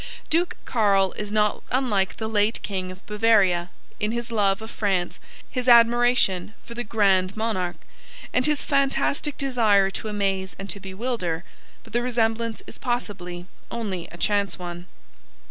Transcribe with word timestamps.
Duke 0.31 0.55
Carl 0.65 1.11
is 1.11 1.31
not 1.31 1.61
unlike 1.71 2.17
the 2.17 2.27
late 2.27 2.59
King 2.63 2.91
of 2.91 3.05
Bavaria, 3.05 3.69
in 3.99 4.11
his 4.13 4.31
love 4.31 4.59
of 4.63 4.71
France, 4.71 5.19
his 5.47 5.67
admiration 5.69 6.55
for 6.65 6.73
the 6.73 6.83
Grand 6.83 7.37
Monarque 7.37 7.85
and 8.33 8.47
his 8.47 8.63
fantastic 8.63 9.37
desire 9.37 9.91
to 9.91 10.07
amaze 10.07 10.55
and 10.57 10.71
to 10.71 10.79
bewilder, 10.79 11.43
but 11.83 11.93
the 11.93 12.01
resemblance 12.01 12.63
is 12.65 12.79
possibly 12.79 13.45
only 13.69 14.07
a 14.11 14.17
chance 14.17 14.57
one. 14.57 14.87